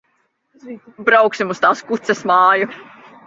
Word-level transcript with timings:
Brauksim 1.09 1.53
uz 1.55 1.61
tās 1.67 1.85
kuces 1.91 2.25
māju. 2.33 2.73